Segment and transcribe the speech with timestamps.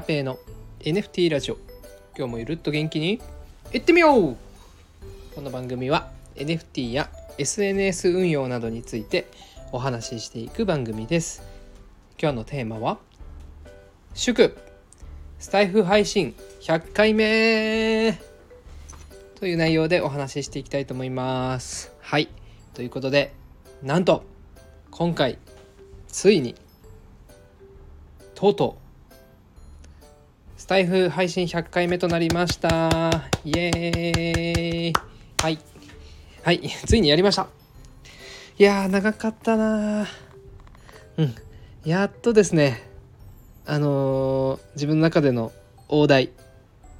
[0.00, 0.38] ラペーの
[0.78, 1.58] NFT ラジオ。
[2.16, 3.20] 今日もゆるっと元気に。
[3.70, 4.36] いってみよう。
[5.34, 9.26] この番組は NFT や SNS 運用などについて
[9.72, 11.42] お話ししていく番組です。
[12.18, 12.96] 今日のテーマは
[14.14, 14.56] 祝。
[15.38, 18.18] スタイフ配信100回目。
[19.34, 21.92] という内容でお話ししていきたいと思います。
[22.00, 22.30] はい。
[22.72, 23.34] ということで
[23.82, 24.24] なんと
[24.90, 25.36] 今回
[26.08, 26.54] ついに
[28.34, 28.89] とうとう
[30.70, 32.68] タイフ配信100回目となりました。
[33.44, 34.92] イエーイ。
[35.42, 35.58] はい。
[36.44, 36.60] はい。
[36.86, 37.48] ついにやりました。
[38.56, 40.06] いやー長かったな。
[41.16, 41.34] うん。
[41.84, 42.88] やっとですね。
[43.66, 45.50] あのー、自分の中での
[45.88, 46.30] 大台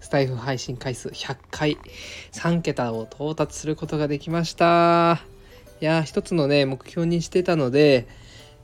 [0.00, 1.78] スタイフ配信回数100回
[2.32, 5.20] 3桁を到達することができました。
[5.80, 8.08] いやー一つのね目標にしてたので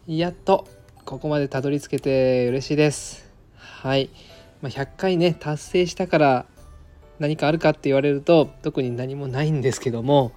[0.08, 0.66] やっと
[1.04, 3.30] ここまでたどり着けて嬉しいです。
[3.54, 4.10] はい、
[4.62, 6.46] まあ、100回ね達成したから
[7.18, 10.32] 何かあるかって言われると特に何もないんですけども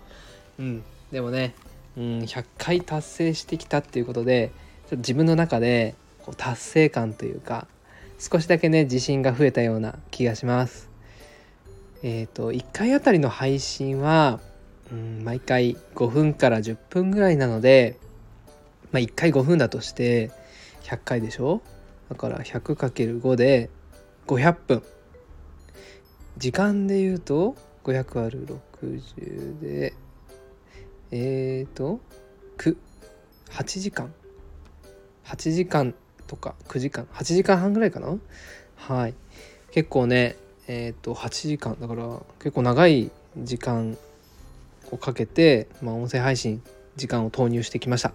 [0.59, 1.53] うんでもね、
[1.97, 4.51] うん、100回達成してきたっていうことで
[4.83, 7.67] ちょっと自分の中でこう達成感というか
[8.19, 10.89] 少しだけね自信が増えたような気がします。
[12.03, 14.39] えっ、ー、と1回あたりの配信は、
[14.91, 17.97] うん、毎回5分から10分ぐらいなので
[18.91, 20.31] まあ1回5分だとして
[20.83, 21.61] 100回でしょ？
[22.09, 23.69] だから 100×5 で
[24.31, 24.83] 500分。
[26.37, 28.47] 時間で言うと500ある
[28.87, 29.93] 60で
[31.11, 31.99] えっ、ー、と
[32.57, 34.13] 98時間。
[35.25, 35.93] 8時間
[36.27, 37.07] とか9時間。
[37.13, 38.17] 8時間半ぐらいかな？
[38.77, 39.15] はい。
[39.71, 40.37] 結構ね
[40.69, 41.77] えっ、ー、と8時間。
[41.77, 43.97] だから結構長い時間
[44.91, 46.63] をかけて、まあ、音声配信
[46.95, 48.13] 時間を投入してきました。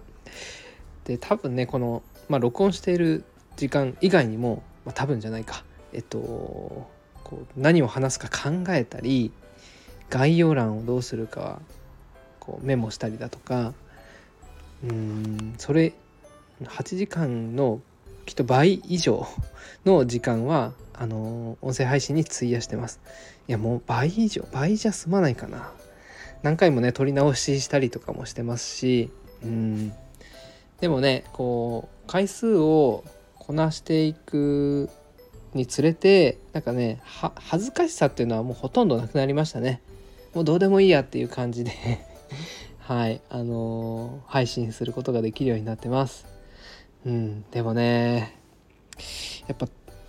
[1.03, 3.23] で多分ねこの、まあ、録音している
[3.55, 5.63] 時間以外にも、まあ、多分じゃないか。
[5.93, 6.89] えっとこ
[7.31, 9.31] う何を話すか考えたり
[10.09, 11.59] 概要欄をどうするか
[12.39, 13.73] こうメモしたりだとか
[14.83, 15.93] うんそれ
[16.63, 17.81] 8時間の
[18.25, 19.27] きっと倍以上
[19.85, 22.99] の時間はあの音声配信に費やしてます。
[23.47, 25.71] いやもう倍以上倍じゃ済まないかな。
[26.43, 29.09] 何回もね撮り直ししたりとかもしてますし
[29.43, 29.93] うん。
[30.81, 33.03] でもねこう回数を
[33.35, 34.89] こなしていく
[35.53, 39.81] につれてなんかね恥ずかしさっていうのはもうほとんどなくなりましたね。
[40.33, 41.71] もうどうでもいいやっていう感じで。
[42.79, 43.21] はい。
[43.29, 46.25] あのー、配信することができるようになってます。
[47.05, 47.43] うん。
[47.51, 48.37] でもね
[49.47, 49.67] やっぱ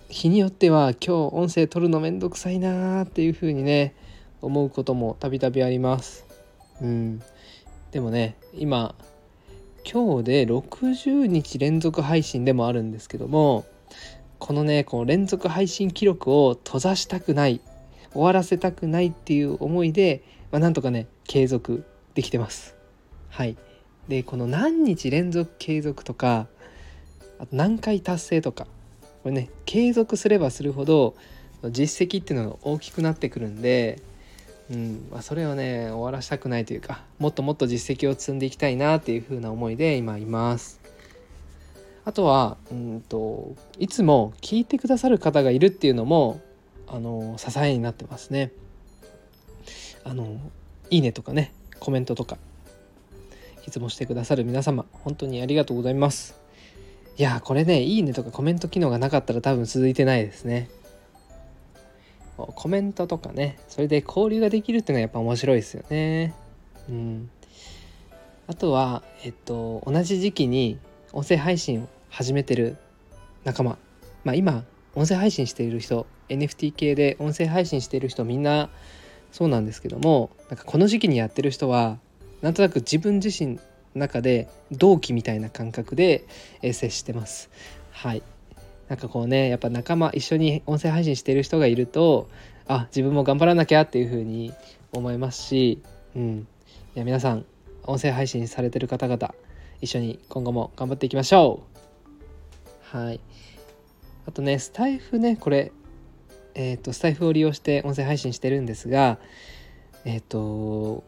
[0.09, 3.93] 日によっては今日音声取るのめんどくさいなーっていう風にね
[4.41, 6.25] 思うこともたびたびあります。
[6.81, 7.21] うん。
[7.91, 8.95] でもね今
[9.91, 13.65] 今日で60日連続配信でもあるんですけども
[14.39, 17.61] このねこの連続配信記録を閉ざしたくない
[18.13, 21.85] 終わらせたくないっていう思いで、まあ、なんとかね継続
[22.15, 22.75] できてます。
[23.29, 23.57] はい。
[24.07, 26.47] でこの何日連続継続とか
[27.37, 28.65] あと何回達成とか
[29.21, 31.15] これね継続すればするほど
[31.69, 34.01] 実績っていうのが大きくなってくるんで
[34.71, 40.79] うんまあ、それをね終わらしたくないというかもっともっと実績を積んでいきたいなっていう風な思いで今います。
[42.09, 46.41] あとはうんといつも聞いてくださる方がいるっていうのも
[46.87, 48.51] あの支えになってますね。
[50.03, 50.39] あの
[50.89, 52.39] いいねとかねコメントとか
[53.67, 56.35] いつもしてくださる皆様本当にありがとうございます。
[57.15, 60.67] いやこれねいいねとかコメント機能がなかったら多分続いてないですね。
[62.37, 66.33] コメントとかねそれで交流ができるっていうのはやっぱ面白いですよね。
[66.89, 67.29] うん、
[68.47, 70.79] あとは、えっと、同じ時期に
[71.13, 72.77] 音声配信を始めてる
[73.43, 73.77] 仲間。
[74.23, 74.63] まあ今
[74.95, 78.69] 音声配信している人 NFT 系で音声配信している人みんな
[79.31, 81.99] そうなんですけどもなんかこの時期にやってる人は
[82.41, 83.61] なんとなく自分自身の
[83.95, 86.25] 中で同期みたいな感覚で
[86.61, 87.49] 接してます。
[87.91, 88.23] はい。
[88.87, 92.27] なんかこうねやっぱ仲間一緒に音声配信してる人がいると
[92.67, 94.51] あ自分も頑張らなきゃっていう風に
[94.91, 95.81] 思いますし、
[96.15, 96.47] うん、
[96.95, 97.45] いや皆さん
[97.83, 99.33] 音声配信されてる方々
[99.81, 101.68] 一緒に今後も頑張っていきましょう。
[102.91, 103.19] はい。
[104.25, 105.71] あとねスタイフねこれ
[106.55, 109.17] えっ、ー、とスタイフを利用して音声配信してるんですが
[110.05, 111.03] えっ、ー、と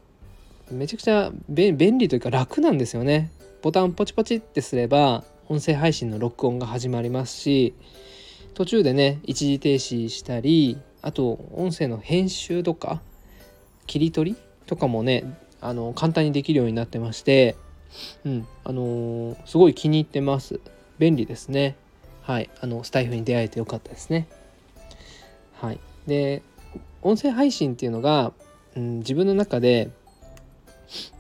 [0.72, 3.32] めちゃくちゃ便利というか楽なんですよね。
[3.62, 7.76] ボタンポチポチってすれば音声配信の録音が始まりますし
[8.54, 13.02] 途中でね一時停止したりあと音声の編集とか
[13.86, 17.56] 切り取りとかもねあの簡単にできるようになってまして
[18.26, 20.60] うんあのー、すごい気に入ってます。
[21.02, 21.76] 便利ですね。
[22.22, 22.50] はい。
[22.62, 24.28] あのスタイフに出会えてよかったですね。
[25.62, 26.42] はい、で
[27.04, 28.34] 音声配信っていうのが、
[28.76, 29.92] うん、自分の中で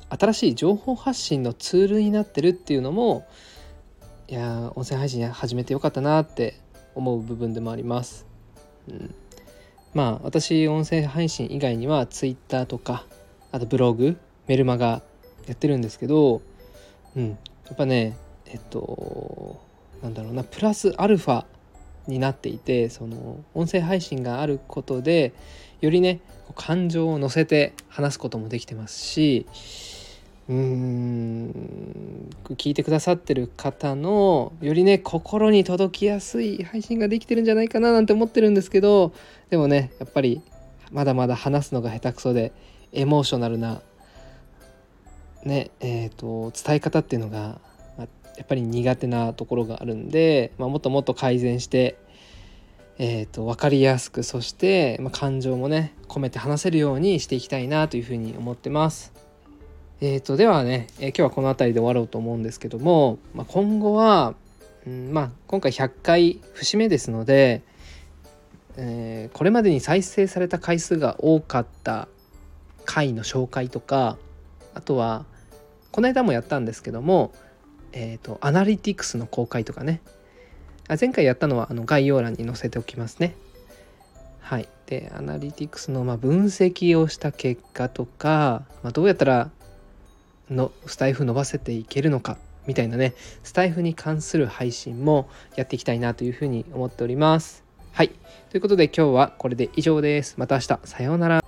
[0.09, 3.27] 新しい情報発信のツールになってるっていうのも
[4.27, 6.59] いや音声配信始めてよかったなって
[6.95, 8.25] 思う部分でもあります。
[8.87, 9.13] うん、
[9.93, 13.05] まあ私音声配信以外には Twitter とか
[13.51, 14.17] あとブログ
[14.47, 15.03] メルマガ
[15.45, 16.41] やってるんですけど、
[17.15, 17.35] うん、や
[17.73, 18.17] っぱね
[18.47, 19.70] えっと
[20.01, 21.45] なんだろうなプラスアルファ
[22.07, 25.33] になっていてその音声配信があることで
[25.81, 26.21] よりね
[26.55, 29.45] 感情を乗せて話すこともできてますし
[30.49, 39.13] うーん聞いてくださってる方のよりね心に届きやすい配信ができてるんじゃないかななんて思ってるんですけど
[39.49, 40.41] でもねやっぱり
[40.91, 42.51] まだまだ話すのが下手くそで
[42.91, 43.81] エモーショナルな
[45.43, 47.59] ねえーと、伝え方っていうのが
[48.37, 51.97] やっぱり苦手なところがあるんで、まあ、もっともっと改善して、
[52.97, 59.13] えーと、分かりやすくそして、まあ、感情もね込めて話せるようにしていきたいなというふうに思ってます。
[60.03, 64.33] えーと、ではね、えー、今日はこの辺りで終わろうと思うんですけども、まあ、今後は、
[64.87, 67.61] うんまあ、今回100回節目ですので、
[68.77, 72.07] えー、これまでに再生された回数が多かった
[72.85, 74.17] 回の紹介とか
[74.73, 75.25] あとは
[75.91, 77.33] この間もやったんですけども、
[77.93, 80.01] えーと、アナリティクスの公開とかね
[80.87, 83.35] あ前回やったのはあの概要欄に載せておきますね。
[84.39, 89.49] はい、でアナリティクスのま分析をした結果とか、まあ、どうやったら
[90.49, 97.63] のスタイフ伸ばせていけるのかみたいなねスタイフに関する配信もやっていきたいなというふうに思っております。
[97.93, 98.09] はい
[98.49, 100.35] ということで今日はこれで以上です。
[100.37, 101.40] また明日さようなら。